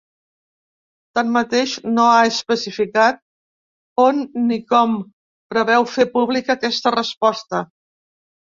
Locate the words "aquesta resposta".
6.59-7.63